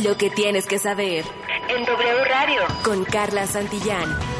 [0.00, 1.24] Lo que tienes que saber
[1.68, 2.62] En W Radio.
[2.82, 4.31] con Carla Santillán.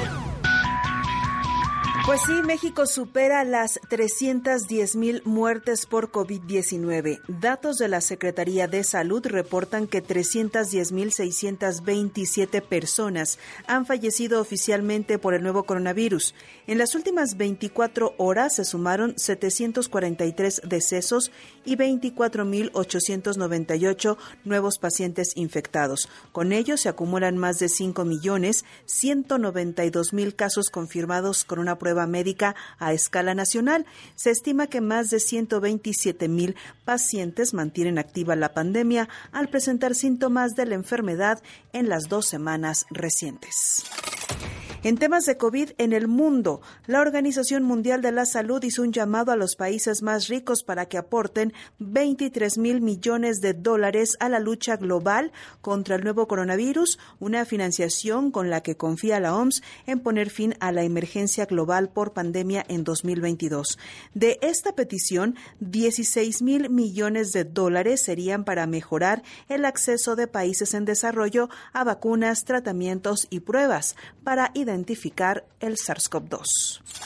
[2.04, 7.20] Pues sí, México supera las 310 mil muertes por COVID-19.
[7.28, 13.38] Datos de la Secretaría de Salud reportan que 310 mil 627 personas
[13.68, 16.34] han fallecido oficialmente por el nuevo coronavirus.
[16.66, 21.30] En las últimas 24 horas se sumaron 743 decesos
[21.64, 26.08] y 24 mil 898 nuevos pacientes infectados.
[26.32, 31.91] Con ello se acumulan más de 5 millones 192 mil casos confirmados con una prueba
[32.06, 33.86] médica a escala nacional.
[34.14, 40.52] Se estima que más de 127 mil pacientes mantienen activa la pandemia al presentar síntomas
[40.52, 41.42] de la enfermedad
[41.72, 43.84] en las dos semanas recientes.
[44.84, 48.92] En temas de COVID en el mundo, la Organización Mundial de la Salud hizo un
[48.92, 54.28] llamado a los países más ricos para que aporten 23 mil millones de dólares a
[54.28, 59.62] la lucha global contra el nuevo coronavirus, una financiación con la que confía la OMS
[59.86, 63.78] en poner fin a la emergencia global por pandemia en 2022.
[64.14, 70.74] De esta petición, 16 mil millones de dólares serían para mejorar el acceso de países
[70.74, 74.71] en desarrollo a vacunas, tratamientos y pruebas para identificar
[75.60, 77.01] el SARS-CoV-2.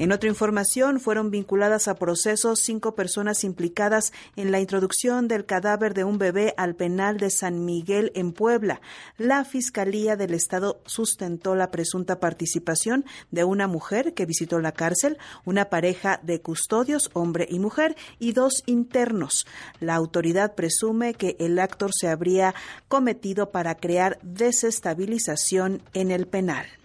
[0.00, 5.92] En otra información, fueron vinculadas a procesos cinco personas implicadas en la introducción del cadáver
[5.92, 8.80] de un bebé al penal de San Miguel en Puebla.
[9.18, 15.18] La Fiscalía del Estado sustentó la presunta participación de una mujer que visitó la cárcel,
[15.44, 19.46] una pareja de custodios, hombre y mujer, y dos internos.
[19.80, 22.54] La autoridad presume que el actor se habría
[22.88, 26.79] cometido para crear desestabilización en el penal.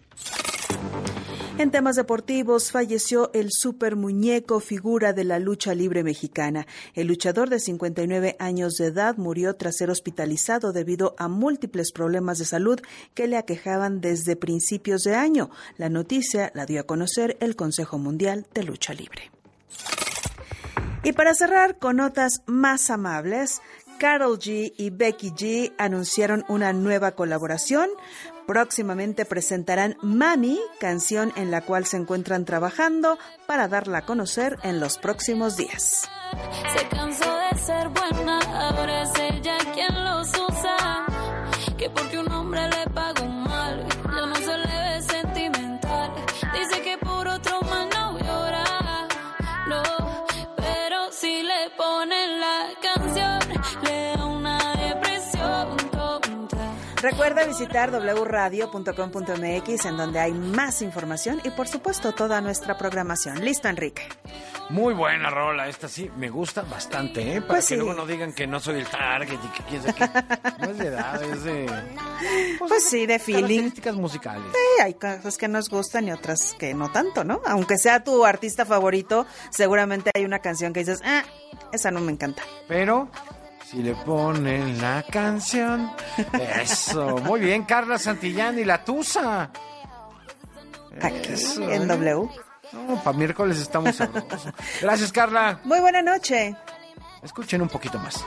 [1.58, 6.68] En temas deportivos, falleció el super muñeco figura de la lucha libre mexicana.
[6.96, 12.40] El luchador de 59 años de edad murió tras ser hospitalizado debido a múltiples problemas
[12.40, 12.82] de salud
[13.14, 15.50] que le aquejaban desde principios de año.
[15.78, 19.32] La noticia la dio a conocer el Consejo Mundial de Lucha Libre.
[21.04, 23.62] Y para cerrar con notas más amables,
[24.00, 27.90] Carol G y Becky G anunciaron una nueva colaboración.
[28.48, 33.18] Próximamente presentarán Mami, canción en la cual se encuentran trabajando
[33.48, 36.10] para darla a conocer en los próximos días.
[36.78, 41.06] Se cansó de ser buena, ahora es ella quien los usa.
[41.78, 46.12] Que porque un hombre le pagó mal, ya no se le ve sentimental.
[46.54, 49.08] Dice que por otro mal no llora,
[49.68, 49.84] no.
[50.56, 53.35] Pero si le ponen la canción,
[57.06, 63.46] Recuerda visitar wradio.com.mx en donde hay más información y por supuesto toda nuestra programación.
[63.46, 64.02] Listo, Enrique.
[64.72, 67.42] Muy buena rola, esta sí, me gusta bastante, ¿eh?
[67.42, 67.76] Para Pues que sí.
[67.76, 70.10] luego no digan que no soy el target y que quién sabe qué.
[70.66, 71.70] No es de edad, es de...
[72.58, 73.44] Pues sí, de feeling.
[73.44, 74.48] Características musicales.
[74.52, 77.40] Sí, hay cosas que nos gustan y otras que no tanto, ¿no?
[77.46, 81.22] Aunque sea tu artista favorito, seguramente hay una canción que dices, ah,
[81.72, 82.42] esa no me encanta.
[82.68, 83.10] Pero
[83.70, 85.92] si le ponen la canción,
[86.62, 87.18] eso.
[87.20, 89.50] Muy bien, Carla Santillán y la Tusa.
[91.02, 91.86] Aquí Eso, en ¿eh?
[91.88, 92.30] W.
[92.72, 94.48] No, para miércoles estamos sabrosos.
[94.82, 95.60] Gracias, Carla.
[95.64, 96.56] Muy buena noche.
[97.22, 98.24] Escuchen un poquito más.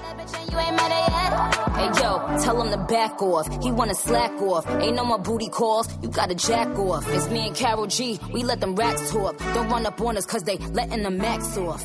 [1.77, 3.47] Hey yo, tell him to back off.
[3.63, 4.67] He wanna slack off.
[4.81, 5.89] Ain't no more booty calls.
[6.03, 7.07] You gotta jack off.
[7.15, 8.19] It's me and Carol G.
[8.33, 9.39] We let them racks talk.
[9.55, 11.85] Don't run up on us cause they letting the max off.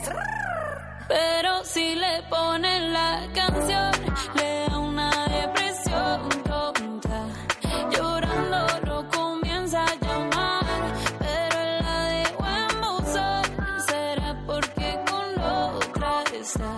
[1.08, 3.92] Pero si le ponen la canción,
[4.36, 7.26] le da una depresión tonta.
[7.92, 10.66] Llorando lo comienza a llamar,
[11.20, 13.44] pero él la dejó en buzón.
[13.88, 16.72] Será porque con otra está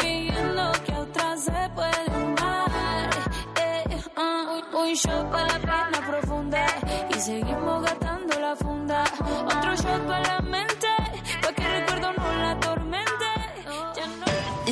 [0.00, 3.10] pidiendo que a otra se puede amar.
[3.56, 6.66] Eh, ah, un shot para la pena profunda
[7.10, 9.04] y seguimos gastando la funda.
[9.46, 10.88] Otro shot para la mente,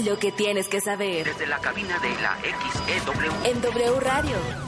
[0.07, 3.51] Lo que tienes que saber Desde la cabina de la XEW.
[3.51, 4.37] en W Radio.